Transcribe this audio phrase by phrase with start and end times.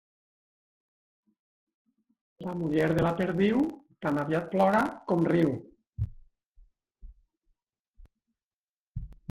[2.45, 3.61] La muller de la perdiu,
[4.07, 4.81] tan aviat plora
[5.11, 5.55] com riu.